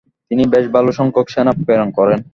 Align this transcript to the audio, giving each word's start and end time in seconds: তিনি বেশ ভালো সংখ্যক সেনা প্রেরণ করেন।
তিনি 0.31 0.43
বেশ 0.53 0.65
ভালো 0.75 0.89
সংখ্যক 0.99 1.27
সেনা 1.33 1.51
প্রেরণ 1.59 1.89
করেন। 1.97 2.19